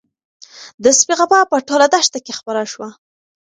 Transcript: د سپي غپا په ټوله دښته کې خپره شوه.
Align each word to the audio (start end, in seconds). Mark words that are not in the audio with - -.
د 0.83 0.85
سپي 0.99 1.13
غپا 1.19 1.39
په 1.51 1.57
ټوله 1.67 1.87
دښته 1.93 2.19
کې 2.25 2.33
خپره 2.39 2.61
شوه. 2.71 2.89